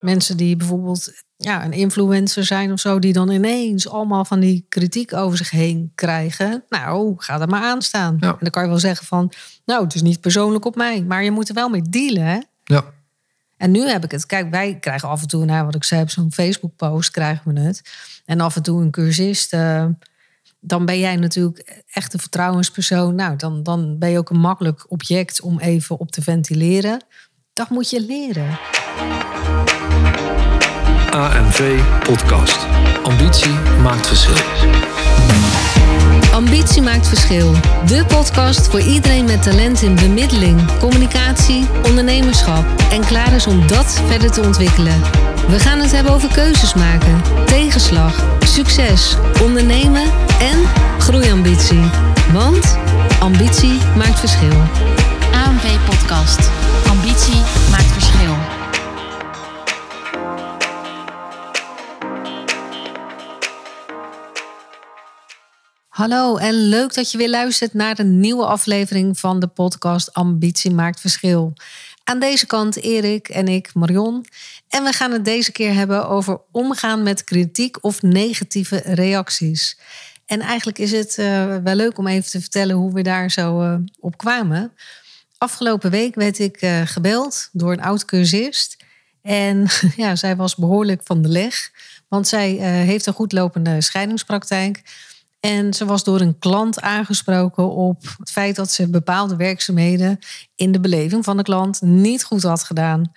[0.00, 4.64] Mensen die bijvoorbeeld ja, een influencer zijn of zo, die dan ineens allemaal van die
[4.68, 6.64] kritiek over zich heen krijgen.
[6.68, 8.16] Nou, ga er maar aan staan.
[8.20, 8.28] Ja.
[8.28, 9.32] En dan kan je wel zeggen van,
[9.64, 12.24] nou, het is niet persoonlijk op mij, maar je moet er wel mee dealen.
[12.24, 12.38] Hè?
[12.64, 12.84] Ja,
[13.56, 14.26] En nu heb ik het.
[14.26, 17.60] Kijk, wij krijgen af en toe, nou, wat ik zei, op zo'n Facebook-post krijgen we
[17.60, 17.82] het.
[18.24, 19.52] En af en toe een cursist.
[19.52, 19.86] eh,
[20.60, 23.14] dan ben jij natuurlijk echt een vertrouwenspersoon.
[23.14, 27.04] Nou, dan, dan ben je ook een makkelijk object om even op te ventileren.
[27.52, 28.58] Dat moet je leren.
[31.10, 32.66] AMV Podcast.
[33.02, 34.34] Ambitie maakt verschil.
[36.32, 37.54] Ambitie maakt verschil.
[37.86, 44.02] De podcast voor iedereen met talent in bemiddeling, communicatie, ondernemerschap en klaar is om dat
[44.06, 45.00] verder te ontwikkelen.
[45.48, 50.04] We gaan het hebben over keuzes maken, tegenslag, succes, ondernemen
[50.40, 50.58] en
[50.98, 51.82] groeiambitie.
[52.32, 52.78] Want
[53.20, 54.62] ambitie maakt verschil.
[55.32, 56.50] AMV Podcast.
[56.88, 57.40] Ambitie
[57.70, 57.89] maakt
[65.90, 70.70] Hallo en leuk dat je weer luistert naar een nieuwe aflevering van de podcast Ambitie
[70.70, 71.52] maakt verschil.
[72.04, 74.26] Aan deze kant Erik en ik, Marion.
[74.68, 79.78] En we gaan het deze keer hebben over omgaan met kritiek of negatieve reacties.
[80.26, 83.60] En eigenlijk is het eh, wel leuk om even te vertellen hoe we daar zo
[83.60, 84.72] eh, op kwamen.
[85.38, 88.76] Afgelopen week werd ik eh, gebeld door een oud cursist.
[89.22, 89.66] En
[89.96, 91.70] ja, zij was behoorlijk van de leg.
[92.08, 92.50] Want zij
[92.84, 94.82] heeft een goed lopende scheidingspraktijk.
[95.40, 100.18] En ze was door een klant aangesproken op het feit dat ze bepaalde werkzaamheden
[100.54, 103.12] in de beleving van de klant niet goed had gedaan.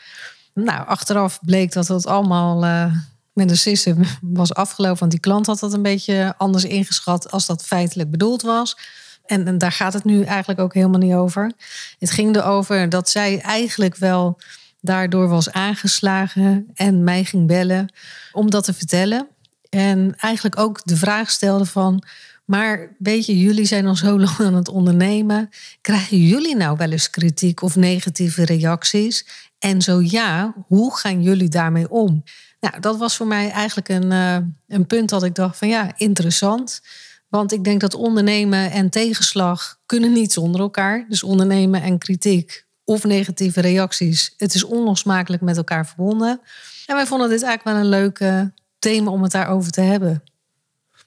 [0.54, 2.96] Nou, achteraf bleek dat het allemaal eh,
[3.34, 5.00] met een system was afgelopen.
[5.00, 8.78] Want die klant had dat een beetje anders ingeschat als dat feitelijk bedoeld was.
[9.26, 11.52] En, en daar gaat het nu eigenlijk ook helemaal niet over.
[12.00, 14.40] Het ging erover dat zij eigenlijk wel
[14.82, 17.94] daardoor was aangeslagen en mij ging bellen
[18.32, 19.28] om dat te vertellen.
[19.74, 22.04] En eigenlijk ook de vraag stelde van,
[22.46, 25.50] maar weet je, jullie zijn al zo lang aan het ondernemen.
[25.81, 29.25] Krijgen jullie nou wel eens kritiek of negatieve reacties?
[29.59, 32.24] En zo ja, hoe gaan jullie daarmee om?
[32.59, 34.38] Nou, dat was voor mij eigenlijk een, eh,
[34.68, 36.81] een punt dat ik dacht van ja, interessant.
[37.30, 41.06] Want ik denk dat ondernemen en tegenslag kunnen niet zonder elkaar.
[41.09, 46.42] Dus ondernemen en kritiek of negatieve reacties, het is onlosmakelijk met elkaar verbonden.
[46.86, 48.42] En wij vonden dit eigenlijk wel een leuk eh,
[48.84, 50.24] thema om het daarover te hebben.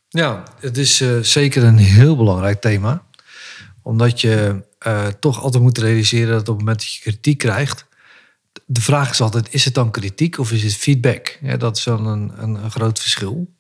[0.09, 3.05] Ja, het is eh, zeker een heel belangrijk thema.
[3.83, 7.87] Omdat je eh, toch altijd moet realiseren dat op het moment dat je kritiek krijgt...
[8.67, 11.39] De vraag is altijd, is het dan kritiek of is het feedback?
[11.41, 13.55] Ja, dat is dan een, een, een groot verschil.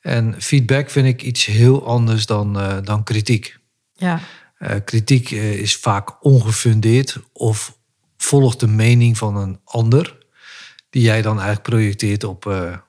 [0.00, 3.58] En feedback vind ik iets heel anders dan, eh, dan kritiek.
[3.94, 4.20] Ja,
[4.84, 7.78] kritiek is vaak ongefundeerd of
[8.16, 10.16] volgt de mening van een ander,
[10.90, 12.46] die jij dan eigenlijk projecteert op,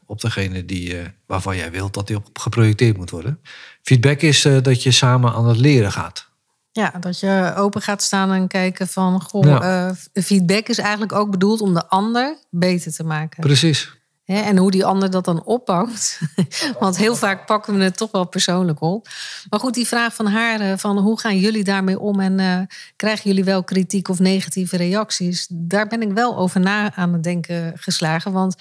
[0.10, 3.40] op degene die, eh, waarvan jij wilt dat die op geprojecteerd moet worden.
[3.82, 6.28] Feedback is eh, dat je samen aan het leren gaat.
[6.72, 9.22] ja, dat je open gaat staan en kijken van...
[9.22, 9.88] Goh, Ja.
[9.88, 13.42] eh, feedback is eigenlijk ook bedoeld om de ander beter te maken.
[13.44, 13.98] Precies.
[14.26, 16.20] En hoe die ander dat dan oppakt.
[16.80, 19.08] Want heel vaak pakken we het toch wel persoonlijk op.
[19.50, 22.20] Maar goed, die vraag van haar, van hoe gaan jullie daarmee om?
[22.20, 25.48] En krijgen jullie wel kritiek of negatieve reacties?
[25.52, 28.32] Daar ben ik wel over na aan het denken geslagen.
[28.32, 28.56] Want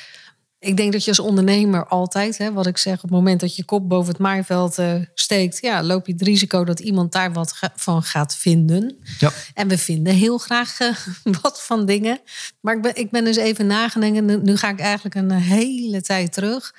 [0.61, 3.57] ik denk dat je als ondernemer altijd, hè, wat ik zeg, op het moment dat
[3.57, 7.33] je kop boven het maaiveld eh, steekt, ja, loop je het risico dat iemand daar
[7.33, 8.97] wat ga- van gaat vinden.
[9.19, 9.33] Ja.
[9.55, 10.95] En we vinden heel graag eh,
[11.43, 12.21] wat van dingen.
[12.61, 14.25] Maar ik ben, ik ben dus even nagedenken.
[14.25, 16.75] Nu, nu ga ik eigenlijk een hele tijd terug.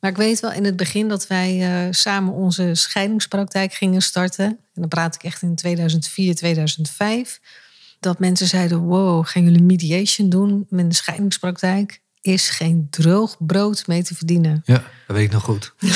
[0.00, 4.44] Maar ik weet wel in het begin dat wij eh, samen onze scheidingspraktijk gingen starten.
[4.46, 7.40] En dan praat ik echt in 2004, 2005.
[8.00, 12.02] Dat mensen zeiden, wow, gaan jullie mediation doen met een scheidingspraktijk?
[12.24, 14.62] Is geen droog brood mee te verdienen.
[14.64, 15.72] Ja, dat weet ik nog goed.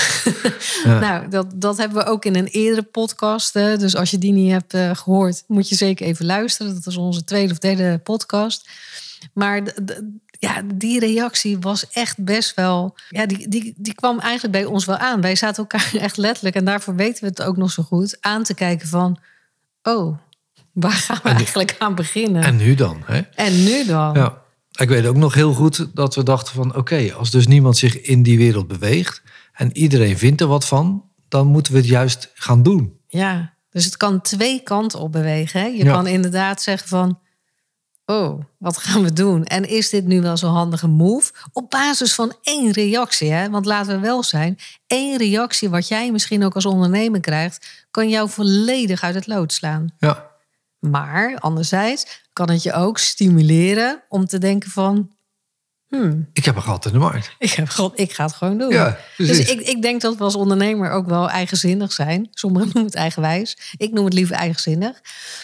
[0.85, 0.99] Ja.
[0.99, 3.55] Nou, dat, dat hebben we ook in een eerdere podcast.
[3.55, 3.77] hè.
[3.77, 6.75] Dus als je die niet hebt eh, gehoord, moet je zeker even luisteren.
[6.75, 8.69] Dat is onze tweede of derde podcast.
[9.33, 9.63] Maar
[10.39, 12.95] ja, die reactie was echt best wel.
[13.09, 15.21] Ja, die, die, die kwam eigenlijk bij ons wel aan.
[15.21, 18.43] Wij zaten elkaar echt letterlijk, en daarvoor weten we het ook nog zo goed, aan
[18.43, 19.19] te kijken van.
[19.83, 20.19] Oh,
[20.73, 22.43] waar gaan we eigenlijk aan beginnen?
[22.43, 23.03] En nu dan?
[23.05, 23.21] Hè?
[23.35, 24.15] En nu dan?
[24.15, 24.47] Ja.
[24.79, 26.77] Ik weet ook nog heel goed dat we dachten van...
[26.77, 29.23] oké, als dus niemand zich in die wereld beweegt...
[29.53, 31.05] en iedereen vindt er wat van...
[31.29, 32.99] dan moeten we het juist gaan doen.
[33.07, 35.61] Ja, dus het kan twee kanten op bewegen.
[35.61, 35.67] Hè?
[35.67, 35.93] Je Ja.
[35.93, 37.19] kan inderdaad zeggen van...
[38.07, 39.45] Oh, wat gaan we doen?
[39.45, 41.33] En is dit nu wel zo'n handige move?
[41.53, 43.33] Op basis van één reactie.
[43.33, 43.51] Hè?
[43.51, 44.59] Want laten we wel zijn...
[44.87, 47.87] één reactie wat jij misschien ook als ondernemer krijgt...
[47.91, 49.89] kan jou volledig uit het lood slaan.
[49.99, 50.27] Ja,
[50.79, 55.11] Maar anderzijds kan het je ook stimuleren om te denken van...
[55.87, 57.35] Hmm, Ik heb een gat in de markt.
[57.39, 58.73] ik, heb gewoon, ik ga het gewoon doen.
[58.73, 62.29] Ja, dus ik, ik denk dat we als ondernemer ook wel eigenzinnig zijn.
[62.31, 63.57] Sommigen noemen het eigenwijs.
[63.77, 65.01] Ik noem het liever eigenzinnig.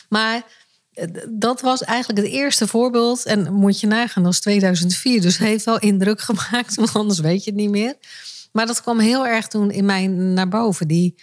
[0.09, 0.43] Maar
[0.93, 3.25] eh, dat was eigenlijk het eerste voorbeeld.
[3.25, 5.21] En moet je nagaan, dat is 2004.
[5.21, 7.95] Dus heeft wel indruk gemaakt, want anders weet je het niet meer.
[8.53, 10.89] Maar dat kwam heel erg toen in mij naar boven.
[10.89, 11.15] Die,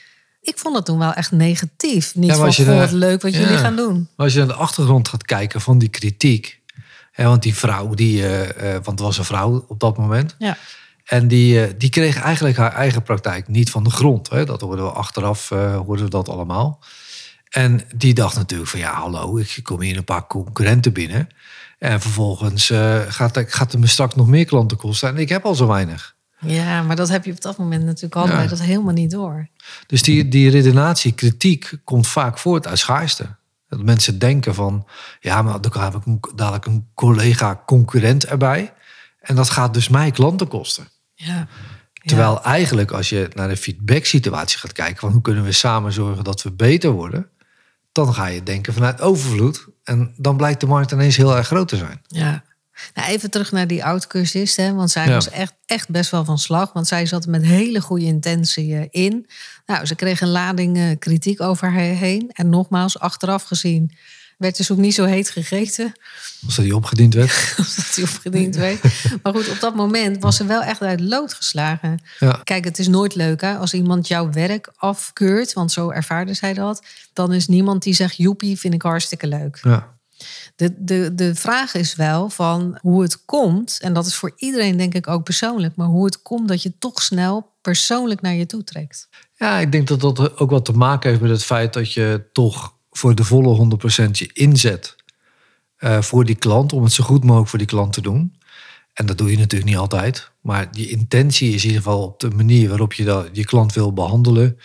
[0.42, 2.16] ik vond het toen wel echt negatief.
[2.16, 3.40] Niet Ja, van, je leuk wat Ja.
[3.40, 4.10] jullie gaan doen.
[4.16, 6.62] Maar als je naar de achtergrond gaat kijken van die kritiek.
[7.12, 10.36] Hè, want die vrouw, die, eh, eh, want het was een vrouw op dat moment.
[10.40, 10.58] Ja.
[11.06, 14.30] En die, eh, die kreeg eigenlijk haar eigen praktijk niet van de grond.
[14.30, 14.46] Hè.
[14.46, 16.80] Dat hoorden we achteraf, hoorden we dat allemaal.
[17.50, 21.28] En die dacht natuurlijk van ja, hallo, ik kom hier een paar concurrenten binnen.
[21.80, 22.72] En vervolgens
[23.08, 25.10] gaat, gaat het me straks nog meer klanten kosten.
[25.10, 26.16] En ik heb al zo weinig.
[26.46, 28.48] Ja, maar dat heb je op dat moment natuurlijk allebei Ja.
[28.48, 29.48] dat helemaal niet door.
[29.88, 33.36] Dus die, die redenatie, kritiek, komt vaak voort uit schaarste.
[33.68, 34.88] Dat mensen denken van,
[35.20, 38.74] ja, maar dan heb ik een, dadelijk een collega concurrent erbij.
[39.20, 40.88] En dat gaat dus mij klanten kosten.
[41.14, 41.48] Ja.
[42.04, 45.00] Terwijl eigenlijk als je naar de feedback situatie gaat kijken...
[45.00, 47.30] van hoe kunnen we samen zorgen dat we beter worden...
[47.92, 49.68] dan ga je denken vanuit overvloed.
[49.84, 52.02] En dan blijkt de markt ineens heel erg groot te zijn.
[52.08, 52.44] Ja.
[52.94, 55.14] Nou, even terug naar die oud-cursist, hè, want zij Ja.
[55.14, 56.74] was echt, echt best wel van slag.
[56.74, 59.28] Want zij zat met hele goede intentie eh, in.
[59.66, 62.30] Nou, ze kreeg een lading eh, kritiek over haar heen.
[62.34, 63.92] En nogmaals, achteraf gezien
[64.38, 65.94] werd de soep niet zo heet gegeten.
[66.46, 67.54] Als dat die opgediend werd.
[67.58, 68.82] Als dat die opgediend werd.
[69.24, 72.00] Maar goed, op dat moment was ze wel echt uit lood geslagen.
[72.20, 72.42] Ja.
[72.44, 75.54] Kijk, het is nooit leuk hè, als iemand jouw werk afkeurt.
[75.54, 76.84] Want zo ervaarde zij dat.
[77.14, 79.60] Dan is niemand die zegt, joepie, vind ik hartstikke leuk.
[79.62, 80.00] Ja.
[80.56, 84.78] De, de, de vraag is wel van hoe het komt, en dat is voor iedereen
[84.78, 88.46] denk ik ook persoonlijk, maar hoe het komt dat je toch snel persoonlijk naar je
[88.46, 89.10] toe trekt.
[89.36, 92.24] Ja, ik denk dat dat ook wat te maken heeft met het feit dat je
[92.32, 93.78] toch voor de volle
[94.08, 94.96] 100% je inzet
[95.76, 98.36] eh, voor die klant, om het zo goed mogelijk voor die klant te doen.
[98.94, 102.20] En dat doe je natuurlijk niet altijd, maar die intentie is in ieder geval op
[102.20, 104.58] de manier waarop je dat, je klant wil behandelen.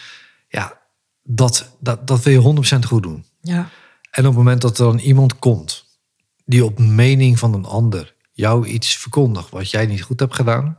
[0.48, 0.80] Ja,
[1.22, 3.24] dat, dat, dat wil je 100% goed doen.
[3.40, 3.68] Ja,
[4.16, 5.84] En op het moment dat er dan iemand komt
[6.44, 10.78] die op mening van een ander jou iets verkondigt wat jij niet goed hebt gedaan,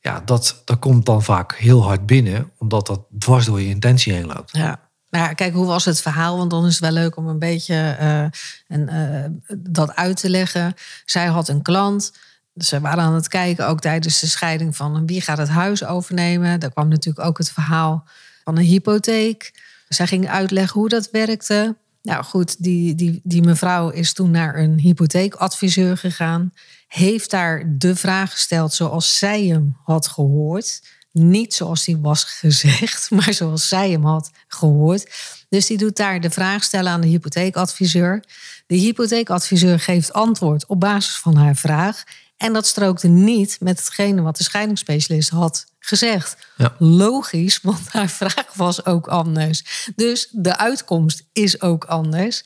[0.00, 4.12] ja, dat, dat komt dan vaak heel hard binnen, omdat dat dwars door je intentie
[4.12, 4.56] heen loopt.
[4.56, 4.86] ja.
[5.10, 6.36] Ja, kijk, hoe was het verhaal?
[6.36, 8.22] Want dan is het wel leuk om een beetje eh,
[8.66, 10.74] en, eh, dat uit te leggen.
[11.04, 12.12] Zij had een klant.
[12.54, 16.60] Ze waren aan het kijken, ook tijdens de scheiding, van wie gaat het huis overnemen.
[16.60, 18.04] Daar kwam natuurlijk ook het verhaal
[18.44, 19.52] van een hypotheek.
[19.88, 21.76] Zij ging uitleggen hoe dat werkte.
[22.08, 26.52] Nou goed, die, die, die mevrouw is toen naar een hypotheekadviseur gegaan.
[26.86, 30.82] Heeft daar de vraag gesteld zoals zij hem had gehoord.
[31.12, 35.10] Niet zoals die was gezegd, maar zoals zij hem had gehoord.
[35.48, 38.24] Dus die doet daar de vraag stellen aan de hypotheekadviseur.
[38.66, 42.04] De hypotheekadviseur geeft antwoord op basis van haar vraag.
[42.36, 46.36] En dat strookte niet met hetgene wat de scheidingsspecialist had gezegd.
[46.56, 46.74] Ja.
[46.78, 49.64] Logisch, want haar vraag was ook anders.
[49.96, 52.42] Dus de uitkomst is ook anders.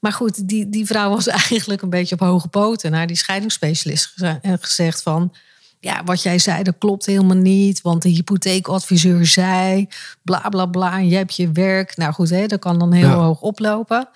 [0.00, 4.12] Maar goed, die, die vrouw was eigenlijk een beetje op hoge poten naar die scheidingsspecialist
[4.42, 5.34] en gezegd van...
[5.80, 7.80] Ja, wat jij zei, dat klopt helemaal niet.
[7.82, 9.88] Want de hypotheekadviseur zei,
[10.22, 11.96] bla bla bla, en jij hebt je werk.
[11.96, 13.14] Nou goed, hè, dat kan dan heel Ja.
[13.14, 14.08] hoog oplopen.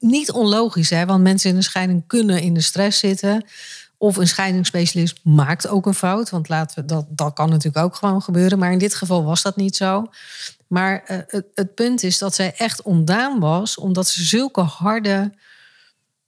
[0.00, 3.44] Niet onlogisch, hè, want mensen in een scheiding kunnen in de stress zitten.
[3.98, 6.30] Of een scheidingsspecialist maakt ook een fout.
[6.30, 8.58] Want laten we, dat, dat kan natuurlijk ook gewoon gebeuren.
[8.58, 10.06] Maar in dit geval was dat niet zo.
[10.66, 15.32] Maar eh, het, het punt is dat zij echt ontdaan was, omdat ze zulke harde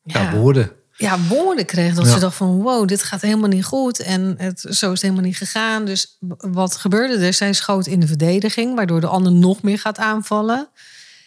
[0.03, 0.73] Ja, woorden.
[0.97, 1.95] ja, woorden kreeg.
[1.95, 2.13] Dat Ja.
[2.13, 4.01] ze dacht van wow, dit gaat helemaal niet goed.
[4.01, 5.85] En het, zo is het helemaal niet gegaan.
[5.85, 7.33] Dus wat gebeurde er?
[7.33, 10.69] Zij schoot in de verdediging, waardoor de ander nog meer gaat aanvallen.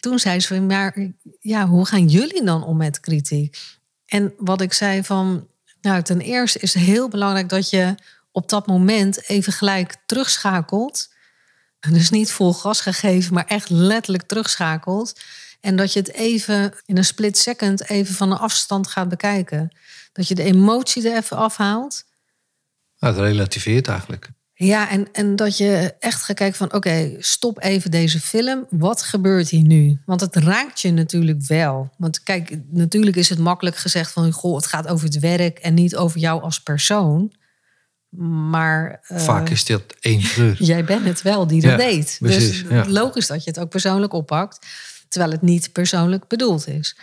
[0.00, 0.96] Toen zei ze van, maar
[1.40, 3.58] ja, hoe gaan jullie dan om met kritiek?
[4.06, 5.46] En wat ik zei van,
[5.82, 7.94] nou ten eerste is het heel belangrijk dat je
[8.32, 11.10] op dat moment even gelijk terugschakelt.
[11.90, 15.20] Dus niet vol gas gegeven, maar echt letterlijk terugschakelt.
[15.60, 19.76] En dat je het even in een split second even van een afstand gaat bekijken.
[20.12, 22.04] Dat je de emotie er even afhaalt.
[22.98, 24.30] Nou, het relativeert eigenlijk.
[24.64, 26.72] Ja, en, en dat je echt gaat kijken van...
[26.72, 28.66] oké, stop even deze film.
[28.70, 30.00] Wat gebeurt hier nu?
[30.06, 31.90] Want het raakt je natuurlijk wel.
[31.98, 34.32] Want kijk, natuurlijk is het makkelijk gezegd van...
[34.32, 37.32] goh, het gaat over het werk en niet over jou als persoon.
[38.50, 40.62] Maar eh, Vaak is dit één kleur.
[40.72, 42.16] jij bent het wel die dat Ja, deed.
[42.20, 42.88] precies, dus ja.
[42.88, 44.66] logisch dat je het ook persoonlijk oppakt.
[45.08, 46.96] Terwijl het niet persoonlijk bedoeld is.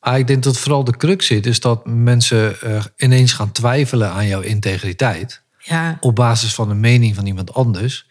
[0.00, 4.10] Maar ik denk dat vooral de crux zit, is dat mensen eh, ineens gaan twijfelen
[4.10, 5.42] aan jouw integriteit.
[5.62, 8.06] Ja, Op basis van een mening van iemand anders.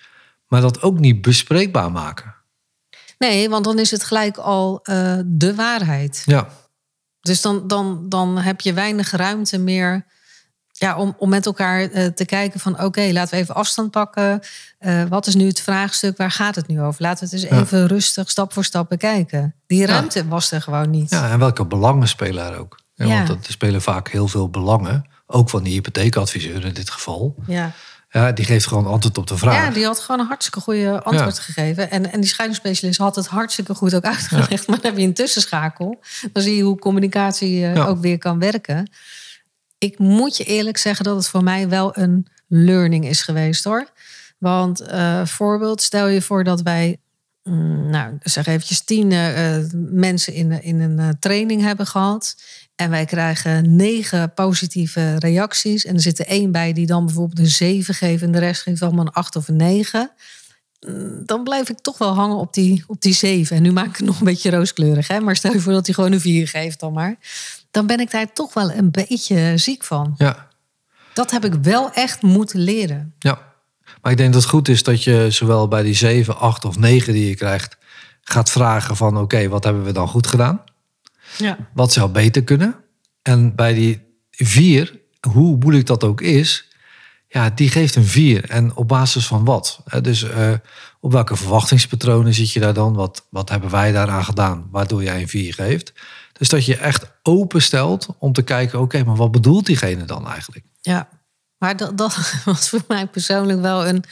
[0.48, 2.36] Maar dat ook niet bespreekbaar maken.
[3.18, 6.24] nee, want dan is het gelijk al eh, de waarheid.
[6.26, 6.48] Ja,
[7.22, 10.06] Dus dan, dan, dan heb je weinig ruimte meer
[10.72, 14.40] Ja, om, om met elkaar eh, te kijken van oké, laten we even afstand pakken.
[14.78, 16.18] Eh, wat is nu het vraagstuk?
[16.18, 17.02] Waar gaat het nu over?
[17.02, 17.62] Laten we het eens Ja.
[17.62, 19.56] even rustig, stap voor stap bekijken.
[19.68, 21.10] Die ruimte was er gewoon niet.
[21.10, 22.80] Ja, en welke belangen spelen er ook?
[22.94, 23.06] Ja.
[23.08, 25.06] Want dat- er spelen vaak heel veel belangen.
[25.32, 27.36] Ook van die hypotheekadviseur in dit geval.
[27.48, 27.72] Ja.
[28.12, 29.54] Ja, die geeft gewoon antwoord op de vraag.
[29.66, 31.92] Ja, die had gewoon een hartstikke goede antwoord gegeven.
[31.92, 34.68] En, en die scheidingsspecialist had het hartstikke goed ook uitgelegd.
[34.68, 36.00] Maar dan heb je een tussenschakel.
[36.34, 37.86] Dan zie je hoe communicatie eh, Ja.
[37.86, 38.92] ook weer kan werken.
[39.78, 43.88] Ik moet je eerlijk zeggen dat het voor mij wel een learning is geweest hoor.
[44.38, 46.98] Want eh, voorbeeld, stel je voor dat wij,
[47.44, 49.58] mm, nou zeg eventjes tien eh,
[49.92, 52.36] mensen in, in een training hebben gehad.
[52.80, 55.86] En wij krijgen negen positieve reacties.
[55.86, 58.62] En er zit er één bij die dan bijvoorbeeld een zeven geeft en de rest
[58.62, 60.12] geeft allemaal een acht of een negen.
[60.88, 63.56] Mm, Dan blijf ik toch wel hangen op die, op die zeven.
[63.56, 65.08] En nu maak ik het nog een beetje rooskleurig.
[65.08, 65.20] Hè?
[65.20, 67.16] Maar stel je voor dat hij gewoon een vier geeft dan maar.
[67.72, 70.16] Dan ben ik daar toch wel een beetje ziek van.
[70.18, 70.48] Ja,
[71.14, 73.14] Dat heb ik wel echt moeten leren.
[73.20, 73.48] ja.
[74.02, 76.78] Maar ik denk dat het goed is dat je zowel bij die 7, 8 of
[76.78, 77.78] 9 die je krijgt...
[78.22, 80.64] gaat vragen van oké, wat hebben we dan goed gedaan?
[81.38, 81.58] Ja.
[81.74, 82.76] Wat zou beter kunnen?
[83.22, 85.00] En bij die 4,
[85.32, 86.68] hoe moeilijk dat ook is...
[87.32, 88.50] Ja, die geeft een 4.
[88.50, 89.80] En op basis van wat?
[90.02, 90.52] Dus eh,
[91.00, 92.94] op welke verwachtingspatronen zit je daar dan?
[92.94, 95.94] Wat, wat hebben wij daaraan gedaan waardoor jij een 4 geeft?
[96.34, 98.80] Dus dat je echt openstelt om te kijken...
[98.80, 100.66] oké, maar wat bedoelt diegene dan eigenlijk?
[100.82, 101.10] Ja,
[101.58, 104.04] maar dat, dat was voor mij persoonlijk wel een,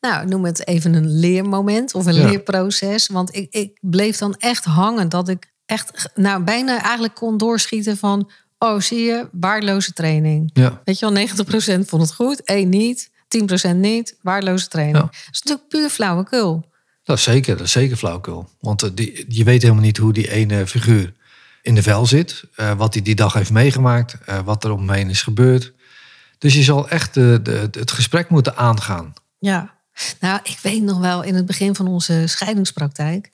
[0.00, 2.28] nou, noem het even een leermoment of een Ja.
[2.28, 3.06] leerproces.
[3.06, 7.96] Want ik, ik bleef dan echt hangen dat ik echt, nou, bijna eigenlijk kon doorschieten
[7.96, 10.50] van, oh, zie je, waardeloze training.
[10.52, 13.10] Ja, Weet je wel, 90% vond het goed, één niet,
[13.70, 14.96] 10% niet, waardeloze training.
[14.96, 15.02] Ja.
[15.02, 16.70] Dat is natuurlijk puur flauwekul.
[17.04, 18.48] dat is zeker, dat is zeker flauwkul.
[18.60, 21.12] Want eh, die, je weet helemaal niet hoe die ene figuur
[21.62, 22.44] in de vel zit.
[22.54, 24.16] eh, wat hij die dag heeft meegemaakt.
[24.26, 25.72] eh, wat er om hem heen is gebeurd.
[26.38, 29.12] Dus je zal echt de, de, het gesprek moeten aangaan.
[29.38, 29.74] Ja,
[30.20, 33.30] nou, ik weet nog wel in het begin van onze scheidingspraktijk.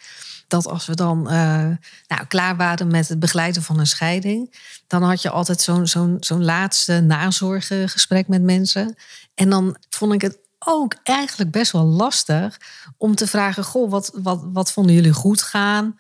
[0.49, 1.67] Dat als we dan eh,
[2.07, 4.55] nou, klaar waren met het begeleiden van een scheiding.
[4.87, 8.97] dan had je altijd zo'n zo'n zo'n laatste nazorggesprek met mensen.
[9.35, 12.61] En dan vond ik het ook eigenlijk best wel lastig
[12.97, 15.99] om te vragen: Goh, wat, wat, wat vonden jullie goed gaan?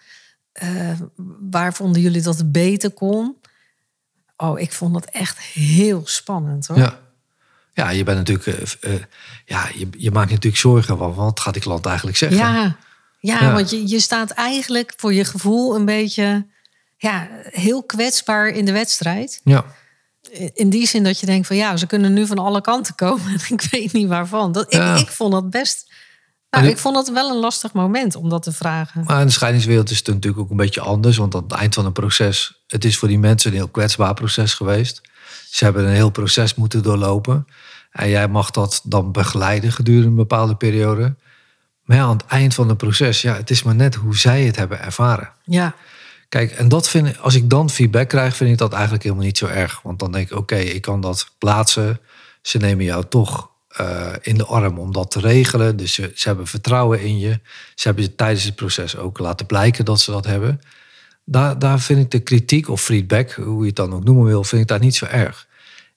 [0.52, 1.00] Eh,
[1.50, 3.36] waar vonden jullie dat het beter kon?
[4.36, 6.78] Oh, ik vond dat echt heel spannend hoor.
[6.78, 6.98] Ja.
[7.72, 8.76] Ja, je bent natuurlijk.
[8.80, 8.92] eh,
[9.44, 12.38] ja, je, je maakt natuurlijk zorgen van wat gaat die klant eigenlijk zeggen.
[12.38, 12.76] Ja,
[13.20, 13.52] ja, Ja.
[13.52, 16.46] want je, je staat eigenlijk voor je gevoel een beetje
[16.96, 19.40] ja, heel kwetsbaar in de wedstrijd.
[19.44, 19.64] Ja.
[20.54, 23.26] In die zin dat je denkt van ja, ze kunnen nu van alle kanten komen.
[23.48, 24.52] En ik weet niet waarvan.
[24.52, 24.96] Dat, ik, Ja.
[24.96, 25.92] ik vond dat best.
[26.50, 29.04] Nou, ik vond dat wel een lastig moment om dat te vragen.
[29.04, 31.16] Maar in de scheidingswereld is het natuurlijk ook een beetje anders.
[31.16, 34.14] Want aan het eind van een proces, het is voor die mensen een heel kwetsbaar
[34.14, 35.00] proces geweest.
[35.50, 37.46] Ze hebben een heel proces moeten doorlopen.
[37.90, 41.14] En jij mag dat dan begeleiden gedurende een bepaalde periode.
[41.88, 44.44] Maar ja, aan het eind van het proces, ja, het is maar net hoe zij
[44.44, 45.30] het hebben ervaren.
[45.44, 45.74] Ja,
[46.28, 49.24] Kijk, en dat vind ik, als ik dan feedback krijg, vind ik dat eigenlijk helemaal
[49.24, 49.80] niet zo erg.
[49.82, 52.00] Want dan denk ik, oké, ik kan dat plaatsen.
[52.42, 55.76] Ze nemen jou toch eh, in de arm om dat te regelen.
[55.76, 57.40] Dus ze, ze hebben vertrouwen in je.
[57.74, 60.60] Ze hebben je tijdens het proces ook laten blijken dat ze dat hebben.
[61.24, 64.44] Daar, daar vind ik de kritiek of feedback, hoe je het dan ook noemen wil,
[64.44, 65.46] vind ik daar niet zo erg.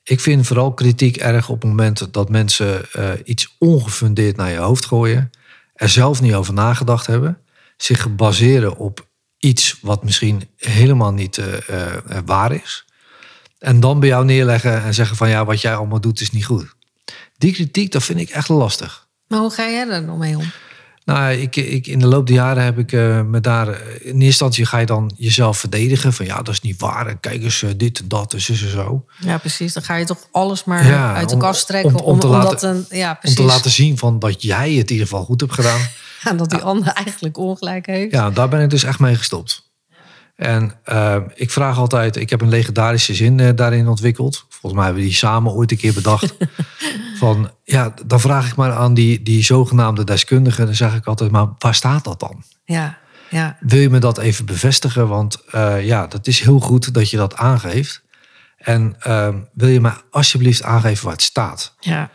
[0.04, 4.58] Ik vind vooral kritiek erg op het moment dat mensen eh, iets ongefundeerd naar je
[4.58, 5.32] hoofd gooien.
[5.82, 7.38] Er zelf niet over nagedacht hebben.
[7.78, 9.08] Zich baseren op
[9.38, 12.86] iets wat misschien helemaal niet eh, eh, eh, waar is.
[13.60, 16.46] En dan bij jou neerleggen en zeggen van ja, wat jij allemaal doet is niet
[16.46, 16.76] goed.
[17.38, 19.08] Die kritiek, dat vind ik echt lastig.
[19.28, 20.52] maar hoe ga jij er dan mee om?
[21.06, 23.68] Nou, ik, ik, in de loop der jaren heb ik eh, me daar...
[23.68, 26.14] eh, In eerste instantie ga je dan jezelf verdedigen.
[26.14, 27.08] Van ja, dat is niet waar.
[27.08, 29.06] En kijk eens, eh, dit en dat, en zo.
[29.20, 29.74] Ja, precies.
[29.74, 31.94] Dan ga je toch alles maar Ja, uit de kast trekken.
[31.96, 34.92] om- om te laten- een, ja, Om te laten zien van dat jij het in
[34.92, 35.80] ieder geval goed hebt gedaan.
[36.24, 38.12] En dat die ander eigenlijk ongelijk heeft.
[38.12, 39.70] Ja, daar ben ik dus echt mee gestopt.
[40.42, 44.46] En eh, ik vraag altijd, ik heb een legendarische zin eh, daarin ontwikkeld.
[44.50, 46.36] Volgens mij hebben we die samen ooit een keer bedacht.
[47.20, 50.66] van ja, dan vraag ik maar aan die, die zogenaamde deskundige.
[50.66, 52.44] Dan zeg ik altijd, maar waar staat dat dan?
[52.66, 52.98] Ja,
[53.30, 53.58] ja.
[53.60, 55.08] Wil je me dat even bevestigen?
[55.08, 58.04] Want eh, ja, dat is heel goed dat je dat aangeeft.
[58.58, 61.76] En eh, wil je me alsjeblieft aangeven waar het staat?
[61.80, 62.10] ja.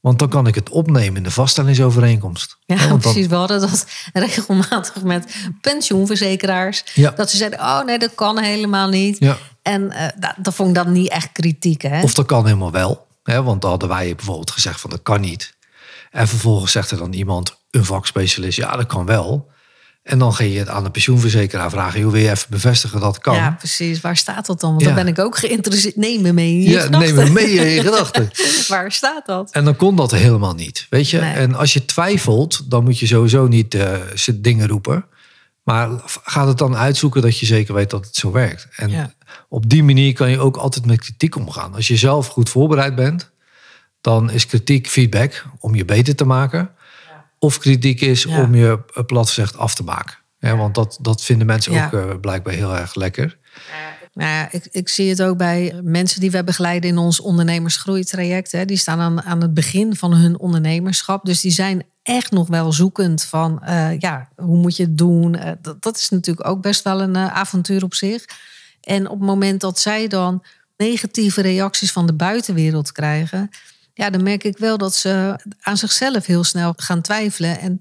[0.00, 2.56] Want dan kan ik het opnemen in de vaststellingsovereenkomst.
[2.66, 3.26] Ja, want dan- precies.
[3.26, 6.84] We hadden dat regelmatig met pensioenverzekeraars.
[6.94, 7.10] Ja.
[7.10, 9.18] Dat ze zeiden, oh nee, dat kan helemaal niet.
[9.18, 9.36] Ja.
[9.62, 12.00] En dat, dat vond ik dan niet echt kritiek, hè?
[12.02, 13.06] Of dat kan helemaal wel.
[13.22, 13.42] Hè?
[13.42, 15.54] Want dan hadden wij bijvoorbeeld gezegd van dat kan niet.
[16.10, 19.49] En vervolgens zegt er dan iemand, een vakspecialist, ja dat kan wel.
[20.10, 22.02] En dan ga je het aan de pensioenverzekeraar vragen.
[22.02, 23.34] Hoe wil je even bevestigen dat kan?
[23.34, 24.00] Ja, precies.
[24.00, 24.70] Waar staat dat dan?
[24.70, 24.86] Want Ja.
[24.86, 25.96] dan ben ik ook geïnteresseerd.
[25.96, 28.30] Neem me mee in je Ja, neem me mee in je gedachten.
[28.68, 29.50] Waar staat dat?
[29.50, 30.86] En dan kon dat helemaal niet.
[30.90, 31.20] Weet je?
[31.20, 31.32] Nee.
[31.32, 33.78] En als je twijfelt, dan moet je sowieso niet
[34.14, 35.04] z'n dingen roepen.
[35.62, 35.88] Maar
[36.24, 38.66] ga het dan uitzoeken dat je zeker weet dat het zo werkt.
[38.76, 39.12] En Ja.
[39.48, 41.74] op die manier kan je ook altijd met kritiek omgaan.
[41.74, 43.30] Als je zelf goed voorbereid bent,
[44.00, 46.70] dan is kritiek feedback om je beter te maken.
[47.42, 48.42] Of kritiek is Ja.
[48.42, 50.16] om je eh, plat gezegd af te maken.
[50.38, 51.86] Ja, want dat, dat vinden mensen Ja.
[51.86, 53.38] ook eh, blijkbaar heel erg lekker.
[54.14, 58.52] Nou ja, ik, ik zie het ook bij mensen die we begeleiden in ons ondernemersgroeitraject.
[58.52, 58.64] Hè.
[58.64, 61.24] Die staan aan, aan het begin van hun ondernemerschap.
[61.24, 65.36] Dus die zijn echt nog wel zoekend van, eh, ja, hoe moet je het doen?
[65.62, 68.24] Dat, dat is natuurlijk ook best wel een avontuur op zich.
[68.80, 70.44] En op het moment dat zij dan
[70.76, 73.50] negatieve reacties van de buitenwereld krijgen...
[73.94, 77.58] ja, dan merk ik wel dat ze aan zichzelf heel snel gaan twijfelen.
[77.60, 77.78] En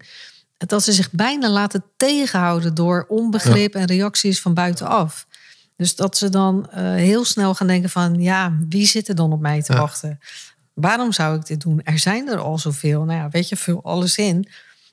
[0.57, 5.27] dat ze zich bijna laten tegenhouden door onbegrip en reacties van buitenaf.
[5.75, 8.21] Dus dat ze dan eh, heel snel gaan denken van...
[8.21, 9.79] ja, wie zit er dan op mij te Ja.
[9.79, 10.19] wachten?
[10.73, 11.81] Waarom zou ik dit doen?
[11.83, 13.03] Er zijn er al zoveel.
[13.03, 14.47] Nou ja, weet je, vul alles in.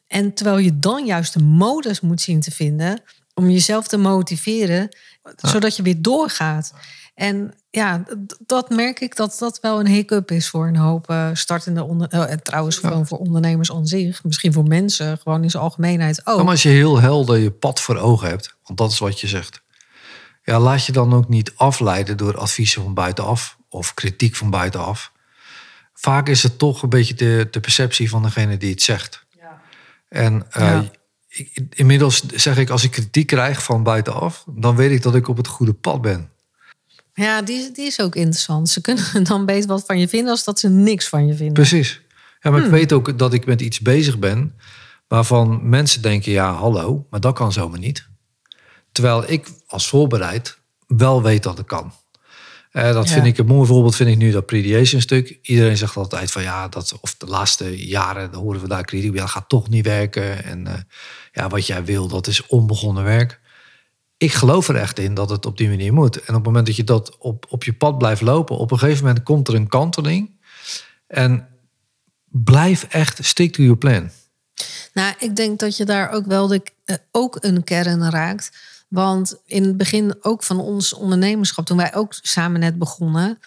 [0.06, 3.00] En terwijl je dan juist de modus moet zien te vinden...
[3.34, 4.88] om jezelf te motiveren,
[5.36, 6.72] zodat je weer doorgaat.
[7.16, 8.02] En ja,
[8.46, 12.08] dat merk ik dat dat wel een hiccup is voor een hoop eh, startende onder,
[12.08, 14.24] eh, en trouwens gewoon voor ondernemers aan zich.
[14.24, 16.36] Misschien voor mensen gewoon in zijn algemeenheid ook.
[16.36, 19.20] Ja, maar als je heel helder je pad voor ogen hebt, want dat is wat
[19.20, 19.62] je zegt.
[20.42, 25.12] Ja, laat je dan ook niet afleiden door adviezen van buitenaf of kritiek van buitenaf.
[25.94, 29.24] Vaak is het toch een beetje de, de perceptie van degene die het zegt.
[30.08, 30.84] En eh, Ja.
[31.28, 35.28] ik- inmiddels zeg ik, als ik kritiek krijg van buitenaf, dan weet ik dat ik
[35.28, 36.30] op het goede pad ben.
[37.24, 38.68] Ja, die, die is ook interessant.
[38.68, 41.52] Ze kunnen dan beter wat van je vinden als dat ze niks van je vinden.
[41.54, 42.00] Precies.
[42.40, 42.68] Ja, maar Hmm.
[42.68, 44.54] ik weet ook dat ik met iets bezig ben
[45.08, 48.08] waarvan mensen denken, ja, hallo, maar dat kan zomaar niet.
[48.92, 51.92] Terwijl ik als voorbereid wel weet dat het kan.
[52.72, 53.12] Eh, dat Ja.
[53.14, 55.38] vind ik een mooi voorbeeld, vind ik nu dat prediation stuk.
[55.42, 59.14] Iedereen zegt altijd van ja, dat, of de laatste jaren dan horen we daar kritiek.
[59.14, 60.44] Ja, dat gaat toch niet werken.
[60.44, 60.74] En eh,
[61.32, 63.40] ja, wat jij wil, dat is onbegonnen werk.
[64.16, 66.16] Ik geloof er echt in dat het op die manier moet.
[66.16, 68.78] En op het moment dat je dat op, op je pad blijft lopen, op een
[68.78, 70.30] gegeven moment komt er een kanteling.
[71.06, 71.48] En
[72.24, 74.10] blijf echt stick to your plan.
[74.92, 78.50] Nou, ik denk dat je daar ook wel de, eh, ook een kern raakt.
[78.88, 83.38] Want in het begin ook van ons ondernemerschap, toen wij ook samen net begonnen,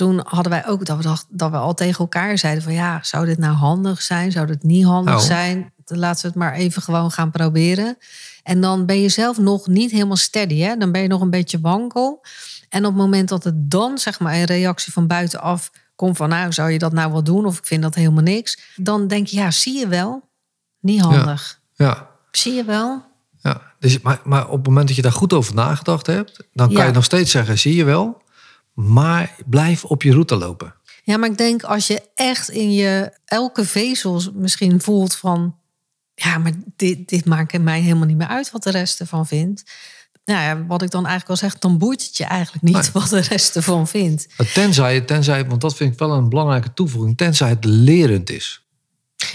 [0.00, 2.98] toen hadden wij ook dat we, dacht, dat we al tegen elkaar zeiden van ja,
[3.02, 4.32] zou dit nou handig zijn?
[4.32, 5.26] Zou dit niet handig Nou.
[5.26, 5.72] zijn?
[5.84, 7.96] Laten we het maar even gewoon gaan proberen.
[8.42, 10.58] En dan ben je zelf nog niet helemaal steady.
[10.60, 10.76] Hè?
[10.76, 12.24] Dan ben je nog een beetje wankel.
[12.68, 16.28] En op het moment dat het dan zeg maar een reactie van buitenaf komt van
[16.28, 17.46] nou, zou je dat nou wel doen?
[17.46, 18.58] Of ik vind dat helemaal niks.
[18.76, 20.28] Dan denk je, ja, zie je wel.
[20.80, 21.60] Niet handig.
[21.74, 23.04] Ja, Zie je wel?
[23.38, 23.60] ja.
[23.78, 26.76] Dus, maar, maar op het moment dat je daar goed over nagedacht hebt, dan kan
[26.76, 26.84] Ja.
[26.84, 28.22] je nog steeds zeggen, zie je wel.
[28.86, 30.74] Maar blijf op je route lopen.
[31.02, 35.56] Ja, maar ik denk als je echt in je elke vezel misschien voelt van...
[36.14, 39.64] ja, maar dit, dit maakt mij helemaal niet meer uit wat de rest ervan vindt.
[40.24, 42.90] Nou ja, wat ik dan eigenlijk al zeg, dan boeit het je eigenlijk niet Nee.
[43.02, 44.26] wat de rest ervan vindt.
[44.54, 48.68] Tenzij, tenzij, want dat vind ik wel een belangrijke toevoeging, tenzij het lerend is.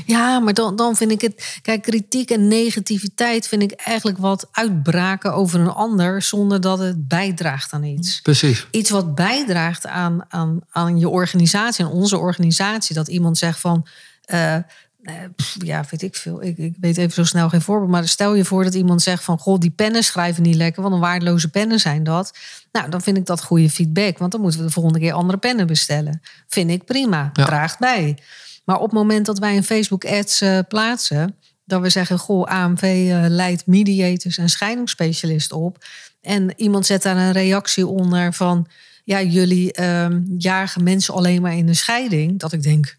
[0.05, 1.59] Ja, maar dan, dan vind ik het...
[1.61, 6.21] Kijk, kritiek en negativiteit vind ik eigenlijk wat uitbraken over een ander...
[6.21, 8.21] zonder dat het bijdraagt aan iets.
[8.21, 8.67] Precies.
[8.71, 12.95] iets wat bijdraagt aan, aan, aan je organisatie, aan onze organisatie.
[12.95, 13.87] Dat iemand zegt van.
[14.25, 15.13] eh,
[15.59, 16.43] ja, weet ik veel.
[16.43, 17.91] Ik, ik weet even zo snel geen voorbeeld.
[17.91, 19.37] Maar stel je voor dat iemand zegt van...
[19.39, 20.83] Goh, die pennen schrijven niet lekker.
[20.83, 22.37] Wat een waardeloze pennen zijn dat.
[22.71, 24.17] Nou, dan vind ik dat goede feedback.
[24.17, 26.21] Want dan moeten we de volgende keer andere pennen bestellen.
[26.47, 27.29] Vind ik prima.
[27.33, 27.45] Ja.
[27.45, 28.17] Draagt bij.
[28.65, 31.35] Maar op het moment dat wij een Facebook ads eh, plaatsen...
[31.65, 35.85] dat we zeggen, goh, AMV eh, leidt mediators en scheidingsspecialisten op...
[36.21, 38.67] en iemand zet daar een reactie onder van...
[39.03, 42.39] ja, jullie ehm, jagen mensen alleen maar in de scheiding...
[42.39, 42.95] dat ik denk,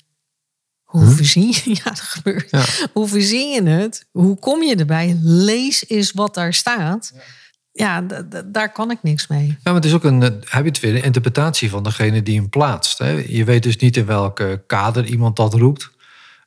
[0.86, 1.62] hoe verzin je?
[1.84, 2.50] Ja, dat gebeurt.
[2.50, 2.64] Ja.
[2.92, 4.06] Hoe verzin je het?
[4.10, 5.18] Hoe kom je erbij?
[5.22, 7.10] Lees eens wat daar staat.
[7.14, 7.20] Ja,
[8.06, 9.46] d- daar kan ik niks mee.
[9.46, 12.36] Ja, maar het is ook een, eh, heb je het weer, interpretatie van degene die
[12.36, 12.98] hem plaatst.
[12.98, 13.10] Hè?
[13.28, 15.94] Je weet dus niet in welke kader iemand dat roept.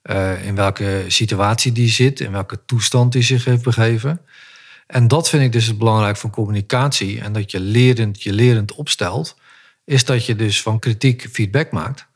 [0.01, 4.21] eh, in welke situatie die zit, in welke toestand die zich heeft begeven.
[4.87, 7.21] En dat vind ik dus het belangrijk van communicatie.
[7.21, 9.35] En dat je lerend, je lerend opstelt,
[9.85, 12.07] is dat je dus van kritiek feedback maakt.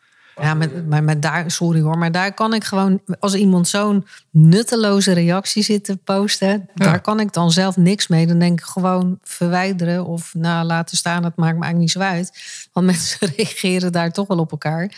[0.41, 5.11] Ja, maar, maar daar, sorry hoor, maar daar kan ik gewoon, als iemand zo'n nutteloze
[5.13, 8.27] reactie zit te posten, daar kan ik dan zelf niks mee.
[8.27, 11.99] Dan denk ik gewoon verwijderen of nou, laten staan, het maakt me eigenlijk niet zo
[11.99, 12.31] uit.
[12.73, 14.91] Want mensen reageren daar toch wel op elkaar.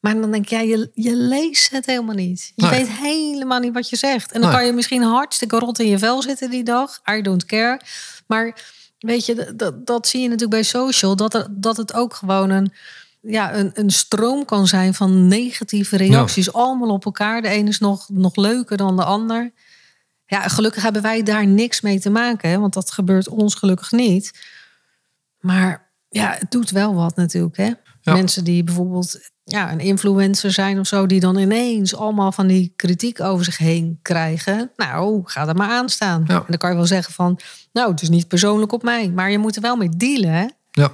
[0.00, 2.52] Maar dan denk ik, ja, je, je leest het helemaal niet.
[2.54, 2.70] Je Nee.
[2.70, 4.32] weet helemaal niet wat je zegt.
[4.32, 4.58] En dan Nee.
[4.58, 7.00] kan je misschien hartstikke rot in je vel zitten die dag.
[7.10, 7.80] I don't care.
[8.26, 8.58] Maar
[8.98, 11.16] weet je, dat- dat, dat zie je natuurlijk bij social.
[11.16, 12.72] Dat, er, dat het ook gewoon een,
[13.26, 16.52] ja, een, een stroom kan zijn van negatieve reacties.
[16.52, 17.42] Allemaal op elkaar.
[17.42, 19.52] De ene is nog, nog leuker dan de ander.
[20.26, 22.50] Ja, gelukkig hebben wij daar niks mee te maken.
[22.50, 22.58] Hè?
[22.58, 24.32] Want dat gebeurt ons gelukkig niet.
[25.40, 27.56] Maar ja, het doet wel wat natuurlijk.
[27.56, 27.72] Hè?
[28.00, 28.12] Ja.
[28.12, 32.72] Mensen die bijvoorbeeld ja, een influencer zijn of zo, die dan ineens allemaal van die
[32.76, 34.70] kritiek over zich heen krijgen.
[34.76, 36.24] Nou, ga er maar aan staan.
[36.26, 36.36] Ja.
[36.36, 37.40] En dan kan je wel zeggen van,
[37.72, 40.30] nou, het is niet persoonlijk op mij, maar je moet er wel mee dealen.
[40.30, 40.46] Hè?
[40.70, 40.92] Ja,